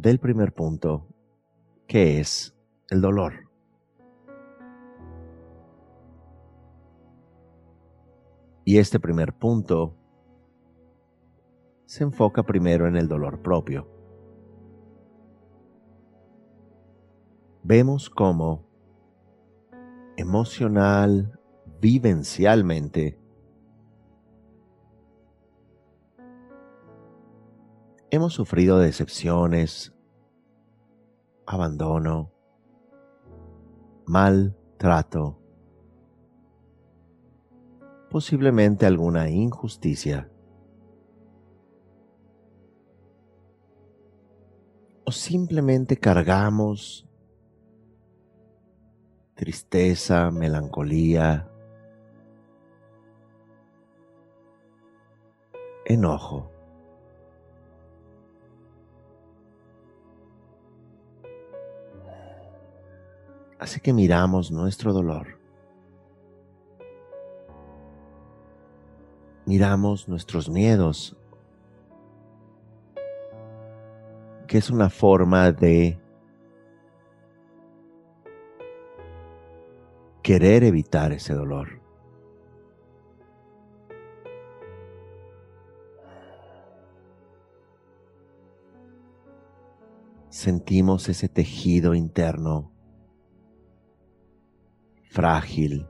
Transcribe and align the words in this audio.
del 0.00 0.18
primer 0.18 0.54
punto, 0.54 1.06
que 1.86 2.20
es 2.20 2.56
el 2.88 3.02
dolor. 3.02 3.50
Y 8.64 8.78
este 8.78 8.98
primer 8.98 9.34
punto 9.34 9.94
se 11.84 12.04
enfoca 12.04 12.44
primero 12.44 12.88
en 12.88 12.96
el 12.96 13.08
dolor 13.08 13.42
propio. 13.42 13.86
Vemos 17.62 18.08
cómo 18.08 18.64
emocional, 20.16 21.38
vivencialmente, 21.78 23.18
Hemos 28.12 28.34
sufrido 28.34 28.80
decepciones, 28.80 29.94
abandono, 31.46 32.32
maltrato, 34.04 35.38
posiblemente 38.10 38.84
alguna 38.84 39.30
injusticia. 39.30 40.28
O 45.04 45.12
simplemente 45.12 45.96
cargamos 45.96 47.08
tristeza, 49.34 50.32
melancolía, 50.32 51.48
enojo. 55.84 56.49
Así 63.60 63.78
que 63.78 63.92
miramos 63.92 64.50
nuestro 64.50 64.94
dolor. 64.94 65.38
Miramos 69.44 70.08
nuestros 70.08 70.48
miedos, 70.48 71.14
que 74.46 74.56
es 74.56 74.70
una 74.70 74.88
forma 74.88 75.52
de 75.52 76.00
querer 80.22 80.64
evitar 80.64 81.12
ese 81.12 81.34
dolor. 81.34 81.82
Sentimos 90.30 91.10
ese 91.10 91.28
tejido 91.28 91.94
interno 91.94 92.79
frágil, 95.10 95.88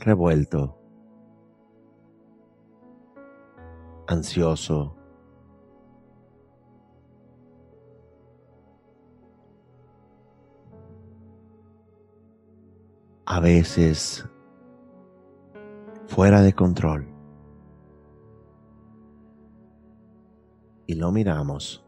revuelto, 0.00 0.78
ansioso, 4.06 4.94
a 13.24 13.40
veces 13.40 14.28
fuera 16.06 16.42
de 16.42 16.52
control. 16.52 17.08
Y 20.86 20.96
lo 20.96 21.12
miramos 21.12 21.87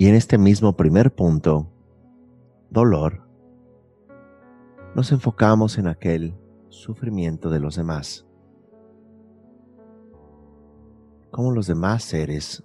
Y 0.00 0.06
en 0.06 0.14
este 0.14 0.38
mismo 0.38 0.76
primer 0.76 1.12
punto, 1.12 1.72
dolor, 2.70 3.28
nos 4.94 5.10
enfocamos 5.10 5.76
en 5.76 5.88
aquel 5.88 6.38
sufrimiento 6.68 7.50
de 7.50 7.58
los 7.58 7.74
demás. 7.74 8.24
Como 11.32 11.50
los 11.50 11.66
demás 11.66 12.04
seres 12.04 12.62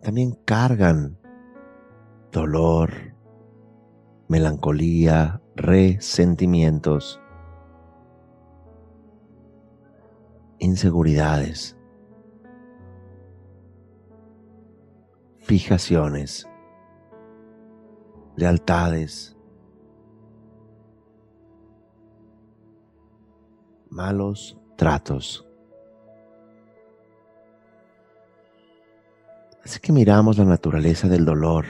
también 0.00 0.38
cargan 0.46 1.18
dolor, 2.32 2.90
melancolía, 4.26 5.42
resentimientos, 5.54 7.20
inseguridades. 10.58 11.75
Fijaciones, 15.46 16.44
lealtades, 18.34 19.36
malos 23.88 24.58
tratos. 24.74 25.46
Así 29.64 29.78
que 29.78 29.92
miramos 29.92 30.36
la 30.36 30.44
naturaleza 30.46 31.06
del 31.06 31.24
dolor 31.24 31.64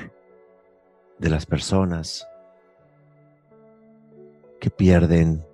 de 1.19 1.29
las 1.29 1.45
personas 1.45 2.27
que 4.59 4.71
pierden 4.71 5.47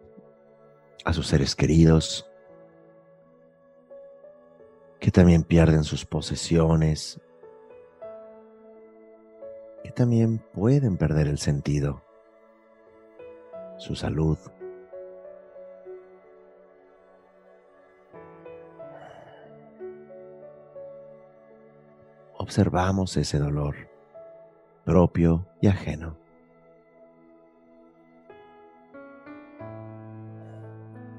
a 1.05 1.13
sus 1.13 1.27
seres 1.27 1.57
queridos, 1.57 2.31
que 5.01 5.11
también 5.11 5.43
pierden 5.43 5.83
sus 5.83 6.07
posesiones, 6.07 7.21
también 9.93 10.39
pueden 10.53 10.97
perder 10.97 11.29
el 11.29 11.39
sentido, 11.39 12.03
su 13.79 13.95
salud. 13.95 14.39
Observamos 22.39 23.17
ese 23.17 23.39
dolor 23.39 23.75
propio 24.85 25.47
y 25.61 25.69
ajeno. 25.69 26.17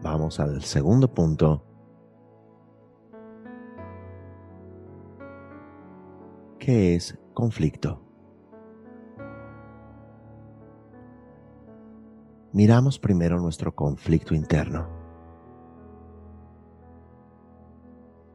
Vamos 0.01 0.39
al 0.39 0.61
segundo 0.63 1.07
punto, 1.07 1.63
que 6.59 6.95
es 6.95 7.17
conflicto. 7.33 8.12
miramos 12.53 12.99
primero 12.99 13.39
nuestro 13.39 13.73
conflicto 13.73 14.35
interno. 14.35 14.87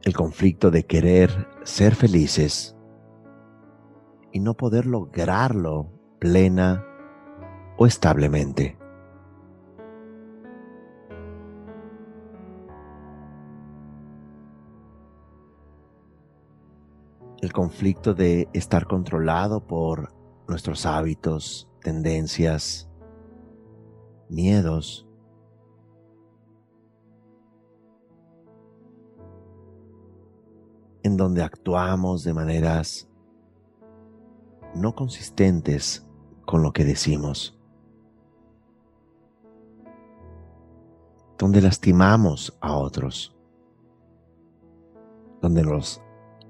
El 0.03 0.13
conflicto 0.13 0.71
de 0.71 0.85
querer 0.85 1.47
ser 1.63 1.95
felices 1.95 2.75
y 4.31 4.39
no 4.39 4.55
poder 4.55 4.85
lograrlo 4.85 5.89
plena 6.19 6.85
o 7.77 7.85
establemente. 7.85 8.77
El 17.41 17.53
conflicto 17.53 18.13
de 18.13 18.49
estar 18.51 18.85
controlado 18.85 19.65
por 19.65 20.13
nuestros 20.49 20.85
hábitos, 20.85 21.69
tendencias, 21.81 22.88
miedos. 24.29 25.05
en 31.03 31.17
donde 31.17 31.41
actuamos 31.41 32.23
de 32.23 32.33
maneras 32.33 33.09
no 34.75 34.93
consistentes 34.93 36.05
con 36.45 36.61
lo 36.61 36.71
que 36.73 36.83
decimos, 36.83 37.57
donde 41.37 41.61
lastimamos 41.61 42.55
a 42.59 42.75
otros, 42.75 43.35
donde 45.41 45.63
nos 45.63 46.01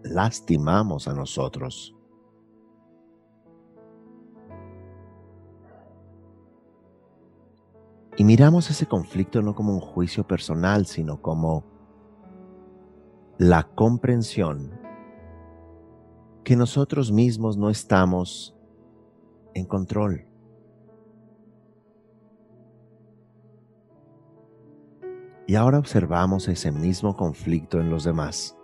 lastimamos 0.04 1.08
a 1.08 1.14
nosotros. 1.14 1.96
Y 8.20 8.26
miramos 8.26 8.70
ese 8.70 8.86
conflicto 8.86 9.42
no 9.42 9.56
como 9.56 9.72
un 9.72 9.80
juicio 9.80 10.28
personal, 10.28 10.86
sino 10.86 11.22
como 11.22 11.64
la 13.38 13.64
comprensión 13.64 14.78
que 16.44 16.58
nosotros 16.58 17.14
mismos 17.14 17.56
no 17.56 17.70
estamos 17.70 18.58
en 19.54 19.66
control. 19.66 20.28
Y 25.48 25.56
ahora 25.56 25.80
observamos 25.80 26.50
ese 26.50 26.74
mismo 26.74 27.16
conflicto 27.16 27.80
en 27.80 27.90
los 27.90 28.04
demás. 28.04 28.58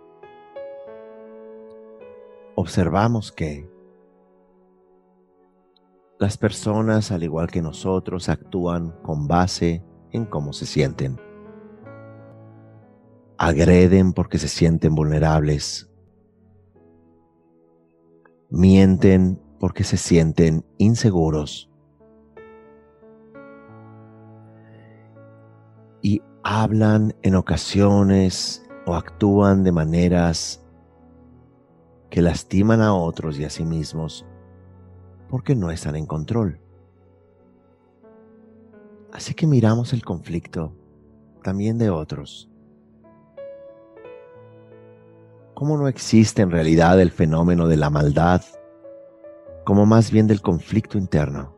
Observamos 2.56 3.32
que 3.32 3.70
las 6.18 6.38
personas, 6.38 7.12
al 7.12 7.22
igual 7.22 7.48
que 7.48 7.60
nosotros, 7.60 8.28
actúan 8.28 8.92
con 9.02 9.28
base 9.28 9.84
en 10.12 10.24
cómo 10.24 10.52
se 10.52 10.64
sienten. 10.64 11.20
Agreden 13.38 14.14
porque 14.14 14.38
se 14.38 14.48
sienten 14.48 14.94
vulnerables. 14.94 15.90
Mienten 18.48 19.38
porque 19.60 19.84
se 19.84 19.98
sienten 19.98 20.64
inseguros. 20.78 21.70
Y 26.00 26.22
hablan 26.42 27.14
en 27.22 27.34
ocasiones 27.34 28.66
o 28.86 28.94
actúan 28.94 29.64
de 29.64 29.72
maneras 29.72 30.64
que 32.08 32.22
lastiman 32.22 32.80
a 32.80 32.94
otros 32.94 33.38
y 33.38 33.44
a 33.44 33.50
sí 33.50 33.64
mismos 33.64 34.24
porque 35.28 35.54
no 35.54 35.70
están 35.70 35.96
en 35.96 36.06
control. 36.06 36.60
Así 39.12 39.34
que 39.34 39.46
miramos 39.46 39.92
el 39.92 40.04
conflicto 40.04 40.72
también 41.42 41.78
de 41.78 41.90
otros. 41.90 42.50
¿Cómo 45.54 45.78
no 45.78 45.88
existe 45.88 46.42
en 46.42 46.50
realidad 46.50 47.00
el 47.00 47.10
fenómeno 47.10 47.66
de 47.66 47.76
la 47.76 47.88
maldad 47.88 48.42
como 49.66 49.84
más 49.84 50.12
bien 50.12 50.28
del 50.28 50.40
conflicto 50.42 50.96
interno. 50.96 51.52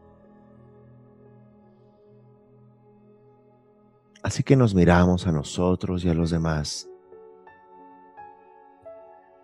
Así 4.23 4.43
que 4.43 4.57
nos 4.57 4.75
miramos 4.75 5.27
a 5.27 5.33
nosotros 5.33 6.07
y 6.07 6.09
a 6.09 6.15
los 6.15 6.31
demás, 6.31 6.89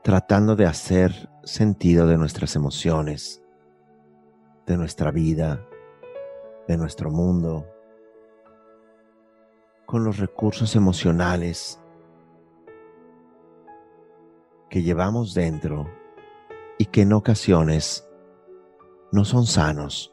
tratando 0.03 0.57
de 0.57 0.65
hacer 0.65 1.29
sentido 1.45 2.07
de 2.07 2.17
nuestras 2.17 2.57
emociones, 2.57 3.44
de 4.67 4.77
nuestra 4.77 5.11
vida, 5.11 5.67
de 6.67 6.77
nuestro 6.77 7.11
mundo, 7.11 7.67
con 9.87 10.05
los 10.05 10.19
recursos 10.19 10.75
emocionales 10.77 11.81
que 14.71 14.83
llevamos 14.83 15.35
dentro 15.35 15.89
y 16.79 16.87
que 16.87 17.03
en 17.03 17.13
ocasiones 17.13 18.09
no 19.13 19.25
son 19.25 19.47
sanos. 19.47 20.13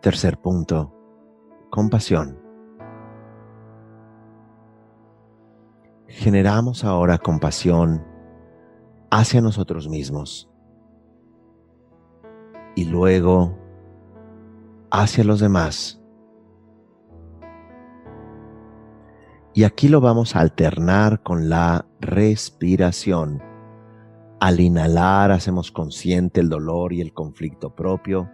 Tercer 0.00 0.38
punto, 0.38 0.92
compasión. 1.70 2.38
Generamos 6.08 6.84
ahora 6.84 7.18
compasión 7.18 8.13
hacia 9.14 9.40
nosotros 9.40 9.88
mismos 9.88 10.50
y 12.74 12.84
luego 12.86 13.56
hacia 14.90 15.22
los 15.22 15.38
demás. 15.38 16.02
Y 19.52 19.62
aquí 19.62 19.86
lo 19.86 20.00
vamos 20.00 20.34
a 20.34 20.40
alternar 20.40 21.22
con 21.22 21.48
la 21.48 21.86
respiración 22.00 23.40
al 24.40 24.58
inhalar 24.58 25.30
hacemos 25.30 25.70
consciente 25.70 26.40
el 26.40 26.48
dolor 26.48 26.92
y 26.92 27.00
el 27.00 27.12
conflicto 27.12 27.72
propio. 27.72 28.28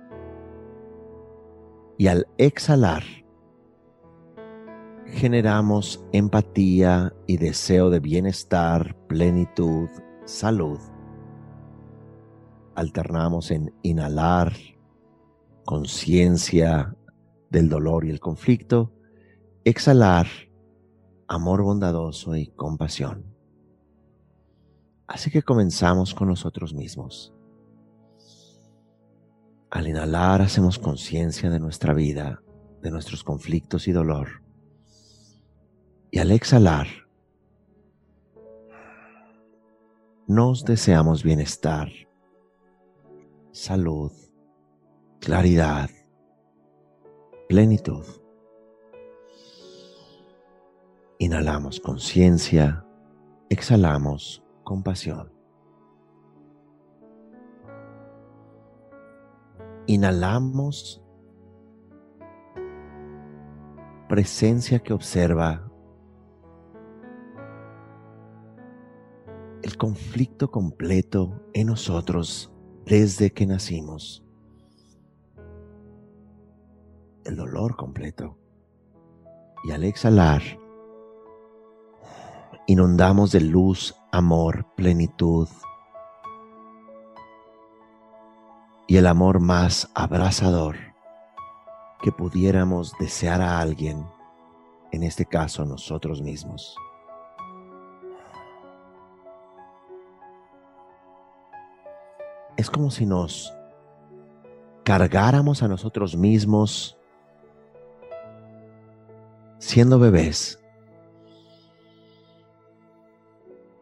Y 1.98 2.06
al 2.06 2.26
exhalar 2.38 3.02
generamos 5.04 6.02
empatía 6.12 7.12
y 7.26 7.36
deseo 7.36 7.90
de 7.90 8.00
bienestar, 8.00 8.96
plenitud, 9.08 9.90
salud. 10.30 10.78
Alternamos 12.74 13.50
en 13.50 13.74
inhalar 13.82 14.52
conciencia 15.64 16.96
del 17.50 17.68
dolor 17.68 18.04
y 18.04 18.10
el 18.10 18.20
conflicto, 18.20 18.92
exhalar 19.64 20.26
amor 21.28 21.62
bondadoso 21.62 22.36
y 22.36 22.46
compasión. 22.48 23.24
Así 25.06 25.30
que 25.30 25.42
comenzamos 25.42 26.14
con 26.14 26.28
nosotros 26.28 26.72
mismos. 26.72 27.34
Al 29.70 29.88
inhalar 29.88 30.42
hacemos 30.42 30.78
conciencia 30.78 31.50
de 31.50 31.60
nuestra 31.60 31.92
vida, 31.92 32.42
de 32.82 32.90
nuestros 32.90 33.22
conflictos 33.22 33.88
y 33.88 33.92
dolor. 33.92 34.42
Y 36.10 36.18
al 36.18 36.30
exhalar, 36.30 36.86
nos 40.30 40.64
deseamos 40.64 41.24
bienestar, 41.24 41.88
salud, 43.50 44.12
claridad, 45.18 45.90
plenitud. 47.48 48.04
Inhalamos 51.18 51.80
conciencia, 51.80 52.86
exhalamos 53.48 54.40
compasión. 54.62 55.32
Inhalamos 59.88 61.02
presencia 64.08 64.78
que 64.78 64.92
observa 64.92 65.68
conflicto 69.80 70.50
completo 70.50 71.40
en 71.54 71.68
nosotros 71.68 72.52
desde 72.84 73.32
que 73.32 73.46
nacimos. 73.46 74.22
El 77.24 77.36
dolor 77.36 77.76
completo. 77.76 78.36
Y 79.64 79.70
al 79.70 79.84
exhalar, 79.84 80.42
inundamos 82.66 83.32
de 83.32 83.40
luz 83.40 83.96
amor, 84.12 84.66
plenitud 84.76 85.48
y 88.86 88.98
el 88.98 89.06
amor 89.06 89.40
más 89.40 89.90
abrazador 89.94 90.76
que 92.02 92.12
pudiéramos 92.12 92.92
desear 93.00 93.40
a 93.40 93.60
alguien, 93.60 94.04
en 94.92 95.04
este 95.04 95.24
caso 95.24 95.64
nosotros 95.64 96.20
mismos. 96.20 96.76
Es 102.60 102.68
como 102.68 102.90
si 102.90 103.06
nos 103.06 103.54
cargáramos 104.84 105.62
a 105.62 105.68
nosotros 105.68 106.14
mismos 106.14 106.98
siendo 109.58 109.98
bebés. 109.98 110.62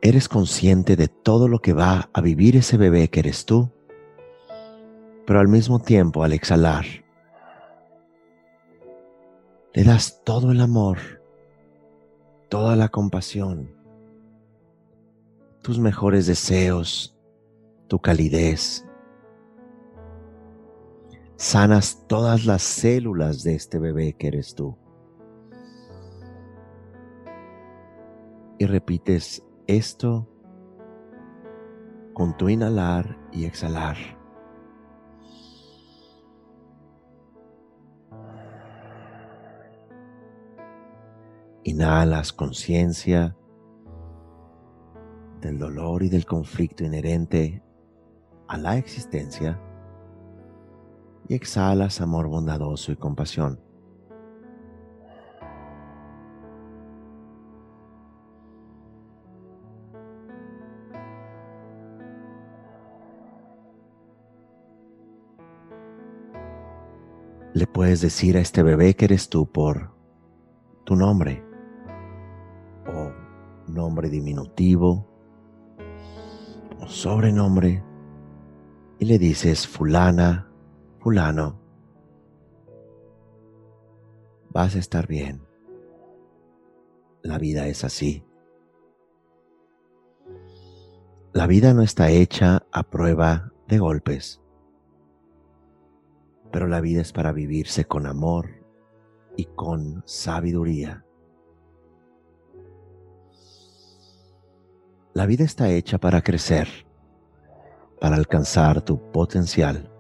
Eres 0.01 0.29
consciente 0.29 0.95
de 0.95 1.09
todo 1.09 1.49
lo 1.49 1.59
que 1.59 1.73
va 1.73 2.09
a 2.13 2.21
vivir 2.21 2.55
ese 2.55 2.77
bebé 2.77 3.09
que 3.09 3.19
eres 3.19 3.47
tú, 3.47 3.69
pero 5.27 5.41
al 5.41 5.49
mismo 5.49 5.81
tiempo 5.81 6.23
al 6.23 6.33
exhalar, 6.33 6.85
le 9.75 9.83
das 9.83 10.23
todo 10.23 10.53
el 10.53 10.61
amor, 10.61 10.99
toda 12.49 12.77
la 12.77 12.91
compasión, 12.91 13.75
tus 15.63 15.81
mejores 15.81 16.29
deseos, 16.29 17.18
tu 17.89 17.99
calidez. 17.99 18.85
Sanas 21.37 22.05
todas 22.07 22.45
las 22.45 22.63
células 22.63 23.43
de 23.43 23.55
este 23.55 23.79
bebé 23.79 24.13
que 24.13 24.29
eres 24.29 24.55
tú. 24.55 24.77
Y 28.59 28.67
repites 28.67 29.45
esto 29.67 30.29
con 32.13 32.37
tu 32.37 32.49
inhalar 32.49 33.17
y 33.33 33.45
exhalar. 33.45 33.97
Inhalas 41.63 42.33
conciencia 42.33 43.37
del 45.41 45.59
dolor 45.59 46.03
y 46.03 46.09
del 46.09 46.27
conflicto 46.27 46.83
inherente 46.83 47.63
a 48.49 48.57
la 48.57 48.79
existencia. 48.79 49.61
Y 51.29 51.35
exhalas 51.35 52.01
amor 52.01 52.27
bondadoso 52.27 52.91
y 52.91 52.97
compasión. 52.97 53.61
Le 67.53 67.67
puedes 67.67 68.01
decir 68.01 68.37
a 68.37 68.41
este 68.41 68.63
bebé 68.63 68.95
que 68.95 69.07
eres 69.07 69.29
tú 69.29 69.51
por 69.51 69.91
tu 70.85 70.97
nombre. 70.97 71.45
O 72.87 73.13
nombre 73.71 74.09
diminutivo. 74.09 75.07
O 76.81 76.87
sobrenombre 76.87 77.83
y 78.99 79.05
le 79.05 79.19
dices 79.19 79.67
fulana, 79.67 80.51
fulano, 81.01 81.61
vas 84.51 84.75
a 84.75 84.79
estar 84.79 85.07
bien. 85.07 85.43
La 87.23 87.39
vida 87.39 87.67
es 87.69 87.85
así. 87.85 88.25
La 91.33 91.47
vida 91.47 91.75
no 91.75 91.83
está 91.83 92.11
hecha 92.11 92.67
a 92.73 92.83
prueba 92.83 93.53
de 93.69 93.79
golpes, 93.79 94.41
pero 96.51 96.67
la 96.67 96.81
vida 96.81 97.03
es 97.03 97.13
para 97.13 97.33
vivirse 97.33 97.85
con 97.85 98.07
amor 98.07 98.65
y 99.37 99.45
con 99.45 100.03
sabiduría. 100.07 101.05
La 105.13 105.27
vida 105.27 105.45
está 105.45 105.71
hecha 105.71 105.99
para 105.99 106.23
crecer, 106.23 106.88
para 108.01 108.17
alcanzar 108.17 108.81
tu 108.83 109.11
potencial. 109.11 109.91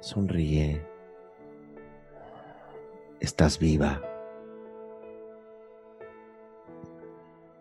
Sonríe. 0.00 0.86
Estás 3.20 3.58
viva. 3.58 4.00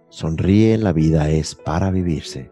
Sonríe, 0.10 0.78
la 0.78 0.94
vida 0.94 1.30
es 1.30 1.56
para 1.56 1.92
vivirse. 1.92 2.52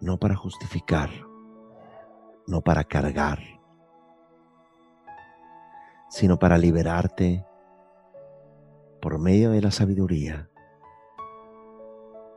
No 0.00 0.18
para 0.18 0.34
justificar, 0.34 1.08
no 2.46 2.60
para 2.60 2.84
cargar, 2.84 3.38
sino 6.10 6.38
para 6.38 6.58
liberarte 6.58 7.46
por 9.04 9.18
medio 9.18 9.50
de 9.50 9.60
la 9.60 9.70
sabiduría 9.70 10.48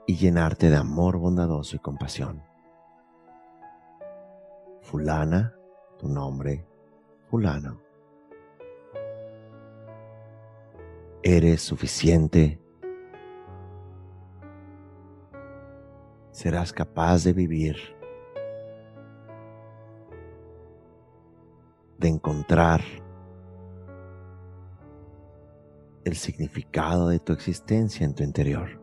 y 0.06 0.18
llenarte 0.18 0.70
de 0.70 0.76
amor 0.76 1.16
bondadoso 1.18 1.78
y 1.78 1.80
compasión. 1.80 2.44
Fulana, 4.82 5.56
tu 5.98 6.10
nombre, 6.10 6.68
fulano. 7.30 7.80
Eres 11.24 11.62
suficiente. 11.62 12.60
Serás 16.32 16.74
capaz 16.74 17.24
de 17.24 17.32
vivir, 17.32 17.78
de 21.98 22.10
encontrar 22.10 22.82
el 26.08 26.16
significado 26.16 27.10
de 27.10 27.20
tu 27.20 27.34
existencia 27.34 28.06
en 28.06 28.14
tu 28.14 28.24
interior. 28.24 28.82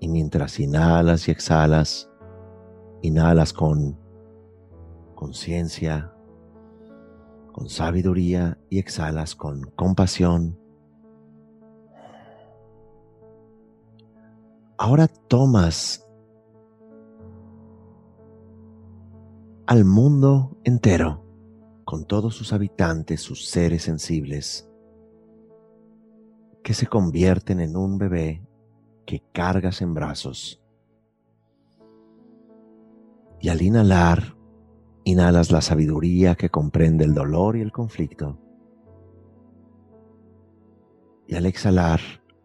Y 0.00 0.08
mientras 0.08 0.58
inhalas 0.58 1.28
y 1.28 1.30
exhalas, 1.30 2.10
inhalas 3.02 3.52
con 3.52 3.98
conciencia, 5.14 6.12
con 7.52 7.68
sabiduría 7.68 8.58
y 8.70 8.78
exhalas 8.78 9.34
con 9.34 9.70
compasión. 9.76 10.58
Ahora 14.78 15.06
tomas 15.06 16.09
al 19.70 19.84
mundo 19.84 20.58
entero, 20.64 21.24
con 21.84 22.04
todos 22.04 22.34
sus 22.34 22.52
habitantes, 22.52 23.20
sus 23.20 23.46
seres 23.46 23.84
sensibles, 23.84 24.68
que 26.64 26.74
se 26.74 26.88
convierten 26.88 27.60
en 27.60 27.76
un 27.76 27.96
bebé 27.96 28.44
que 29.06 29.22
cargas 29.32 29.80
en 29.80 29.94
brazos. 29.94 30.60
Y 33.38 33.48
al 33.48 33.62
inhalar, 33.62 34.34
inhalas 35.04 35.52
la 35.52 35.60
sabiduría 35.60 36.34
que 36.34 36.50
comprende 36.50 37.04
el 37.04 37.14
dolor 37.14 37.56
y 37.56 37.60
el 37.60 37.70
conflicto. 37.70 38.40
Y 41.28 41.36
al 41.36 41.46
exhalar, 41.46 42.00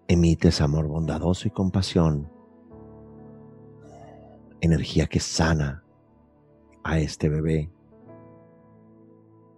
emites 0.08 0.62
amor 0.62 0.86
bondadoso 0.86 1.48
y 1.48 1.52
compasión, 1.52 2.32
energía 4.62 5.08
que 5.08 5.20
sana 5.20 5.85
a 6.86 7.00
este 7.00 7.30
bebé, 7.30 7.72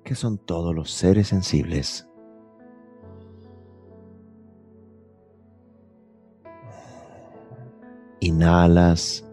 que 0.05 0.15
son 0.15 0.37
todos 0.37 0.73
los 0.73 0.89
seres 0.91 1.27
sensibles. 1.27 2.07
Inhalas 8.21 9.29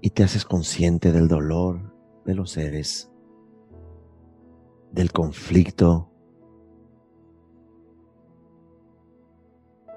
y 0.00 0.10
te 0.10 0.24
haces 0.24 0.46
consciente 0.46 1.12
del 1.12 1.28
dolor 1.28 1.94
de 2.24 2.34
los 2.34 2.52
seres, 2.52 3.12
del 4.92 5.12
conflicto 5.12 6.10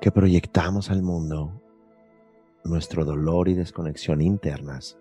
que 0.01 0.11
proyectamos 0.11 0.91
al 0.91 1.03
mundo, 1.03 1.61
nuestro 2.65 3.05
dolor 3.05 3.47
y 3.47 3.53
desconexión 3.53 4.21
internas. 4.21 4.99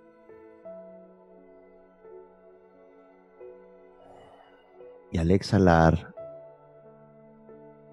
Y 5.12 5.18
al 5.18 5.30
exhalar 5.30 6.14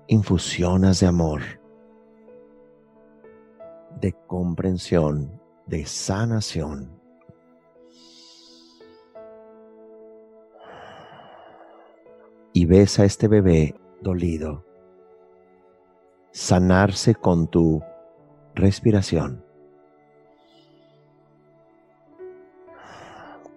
infusionas 0.08 1.02
de 1.02 1.08
amor, 1.08 1.42
de 4.00 4.14
comprensión, 4.26 5.40
de 5.68 5.86
sanación. 5.86 6.98
Y 12.54 12.66
ves 12.66 13.00
a 13.00 13.06
este 13.06 13.28
bebé 13.28 13.76
dolido 14.02 14.66
sanarse 16.32 17.16
con 17.16 17.48
tu 17.48 17.84
respiración. 18.56 19.44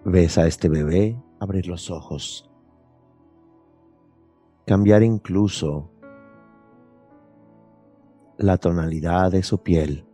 Ves 0.04 0.37
a 0.37 0.47
este 0.49 0.69
bebé 0.69 1.16
abrir 1.38 1.69
los 1.69 1.90
ojos 1.90 2.51
cambiar 4.66 5.02
incluso 5.02 5.90
la 8.38 8.59
tonalidad 8.59 9.31
de 9.31 9.42
su 9.42 9.62
piel. 9.62 10.07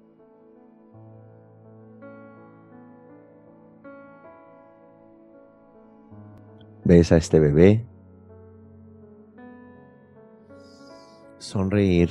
Ves 6.84 7.12
a 7.12 7.16
este 7.16 7.38
bebé 7.38 7.86
sonreír, 11.38 12.10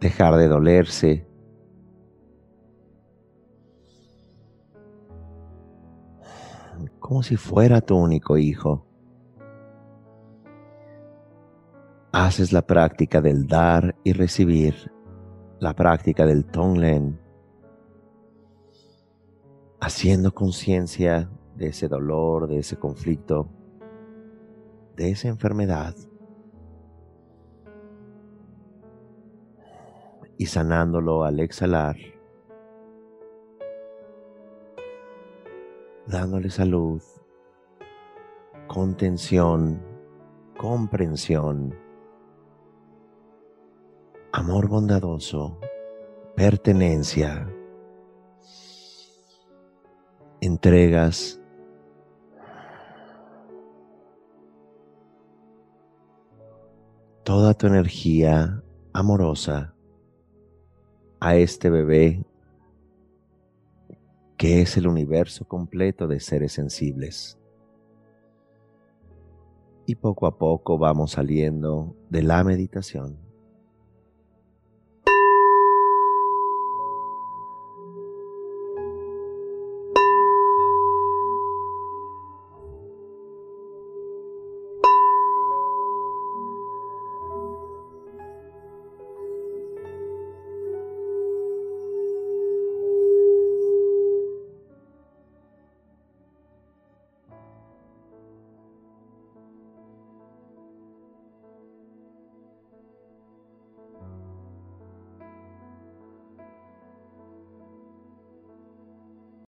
dejar 0.00 0.36
de 0.36 0.48
dolerse, 0.48 1.26
como 6.98 7.22
si 7.22 7.36
fuera 7.36 7.80
tu 7.80 7.96
único 7.96 8.38
hijo. 8.38 8.89
Haces 12.22 12.52
la 12.52 12.60
práctica 12.60 13.22
del 13.22 13.46
dar 13.46 13.96
y 14.04 14.12
recibir, 14.12 14.92
la 15.58 15.74
práctica 15.74 16.26
del 16.26 16.44
Tonglen, 16.44 17.18
haciendo 19.80 20.30
conciencia 20.34 21.30
de 21.56 21.68
ese 21.68 21.88
dolor, 21.88 22.46
de 22.46 22.58
ese 22.58 22.76
conflicto, 22.76 23.48
de 24.96 25.12
esa 25.12 25.28
enfermedad 25.28 25.94
y 30.36 30.44
sanándolo 30.44 31.24
al 31.24 31.40
exhalar, 31.40 31.96
dándole 36.06 36.50
salud, 36.50 37.00
contención, 38.68 39.80
comprensión, 40.58 41.74
amor 44.32 44.68
bondadoso, 44.68 45.58
pertenencia, 46.36 47.48
entregas, 50.40 51.40
toda 57.24 57.54
tu 57.54 57.66
energía 57.66 58.62
amorosa 58.92 59.74
a 61.20 61.36
este 61.36 61.68
bebé 61.68 62.24
que 64.36 64.62
es 64.62 64.76
el 64.76 64.86
universo 64.86 65.46
completo 65.46 66.08
de 66.08 66.18
seres 66.18 66.52
sensibles. 66.52 67.36
Y 69.84 69.96
poco 69.96 70.26
a 70.26 70.38
poco 70.38 70.78
vamos 70.78 71.12
saliendo 71.12 71.94
de 72.08 72.22
la 72.22 72.42
meditación. 72.42 73.29